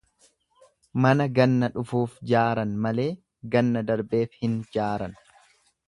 Mana 1.05 1.27
ganna 1.35 1.69
dhufuuf 1.75 2.17
jaaran 2.33 2.73
malee 2.87 3.07
ganna 3.57 3.87
darbeef 3.93 4.43
hin 4.43 4.61
jaaran. 4.79 5.19